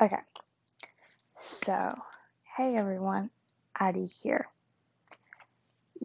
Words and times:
Okay. 0.00 0.20
So, 1.44 1.92
hey 2.56 2.76
everyone, 2.76 3.30
Addie 3.76 4.06
here. 4.06 4.46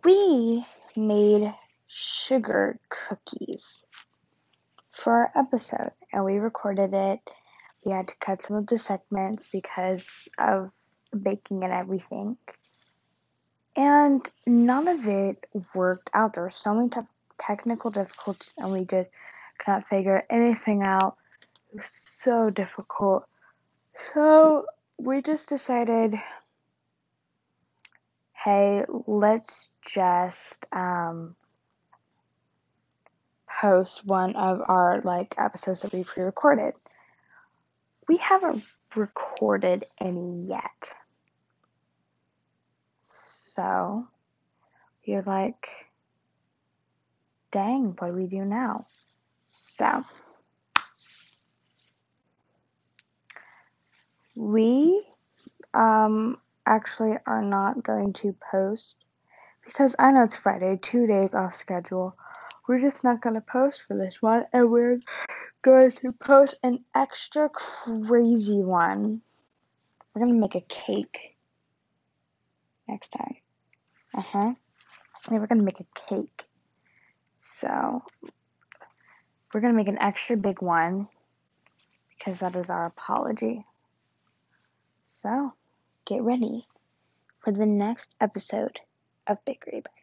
We 0.03 0.65
made 0.95 1.53
sugar 1.85 2.79
cookies 2.89 3.83
for 4.93 5.13
our 5.13 5.31
episode 5.35 5.91
and 6.11 6.25
we 6.25 6.37
recorded 6.37 6.95
it. 6.95 7.19
We 7.85 7.91
had 7.91 8.07
to 8.07 8.15
cut 8.19 8.41
some 8.41 8.57
of 8.57 8.65
the 8.65 8.79
segments 8.79 9.49
because 9.49 10.27
of 10.39 10.71
baking 11.11 11.63
and 11.63 11.71
everything. 11.71 12.37
And 13.75 14.27
none 14.47 14.87
of 14.87 15.07
it 15.07 15.45
worked 15.75 16.09
out. 16.15 16.33
There 16.33 16.43
were 16.43 16.49
so 16.49 16.73
many 16.73 16.89
te- 16.89 17.01
technical 17.37 17.91
difficulties 17.91 18.55
and 18.57 18.71
we 18.71 18.85
just 18.85 19.11
could 19.59 19.71
not 19.71 19.87
figure 19.87 20.23
anything 20.31 20.81
out. 20.81 21.15
It 21.71 21.77
was 21.77 21.91
so 21.91 22.49
difficult. 22.49 23.27
So 23.95 24.65
we 24.97 25.21
just 25.21 25.49
decided, 25.49 26.15
hey, 28.33 28.83
let's 29.07 29.71
just 29.85 30.65
um, 30.71 31.35
post 33.61 34.05
one 34.05 34.35
of 34.35 34.61
our 34.67 35.01
like 35.03 35.35
episodes 35.37 35.81
that 35.81 35.93
we 35.93 36.03
pre-recorded. 36.03 36.73
We 38.07 38.17
haven't 38.17 38.63
recorded 38.95 39.85
any 39.99 40.45
yet. 40.47 40.93
So 43.03 44.07
you're 45.03 45.23
like, 45.23 45.67
dang, 47.51 47.95
what 47.97 48.07
do 48.07 48.13
we 48.13 48.27
do 48.27 48.43
now? 48.43 48.87
So 49.51 50.03
we 54.43 55.01
um, 55.73 56.37
actually 56.65 57.17
are 57.25 57.41
not 57.41 57.81
going 57.81 58.11
to 58.13 58.35
post 58.51 58.97
because 59.65 59.95
I 59.97 60.11
know 60.11 60.23
it's 60.23 60.35
Friday, 60.35 60.77
two 60.81 61.07
days 61.07 61.33
off 61.33 61.55
schedule. 61.55 62.17
We're 62.67 62.81
just 62.81 63.03
not 63.03 63.21
going 63.21 63.35
to 63.35 63.41
post 63.41 63.83
for 63.87 63.97
this 63.97 64.21
one, 64.21 64.45
and 64.51 64.69
we're 64.69 64.99
going 65.61 65.91
to 65.91 66.11
post 66.11 66.55
an 66.63 66.83
extra 66.93 67.49
crazy 67.49 68.61
one. 68.61 69.21
We're 70.13 70.21
going 70.21 70.33
to 70.33 70.39
make 70.39 70.55
a 70.55 70.61
cake 70.61 71.37
next 72.87 73.09
time. 73.09 73.35
Uh 74.13 74.21
huh. 74.21 74.53
And 75.29 75.39
we're 75.39 75.47
going 75.47 75.59
to 75.59 75.65
make 75.65 75.79
a 75.79 76.09
cake. 76.09 76.43
So, 77.59 78.03
we're 79.53 79.61
going 79.61 79.73
to 79.73 79.77
make 79.77 79.87
an 79.87 80.01
extra 80.01 80.35
big 80.35 80.61
one 80.61 81.07
because 82.17 82.39
that 82.39 82.55
is 82.57 82.69
our 82.69 82.85
apology. 82.85 83.65
So, 85.05 85.53
get 86.05 86.21
ready 86.21 86.67
for 87.39 87.51
the 87.51 87.65
next 87.65 88.15
episode 88.21 88.79
of 89.27 89.43
Bakery 89.45 89.81
Bites. 89.81 90.02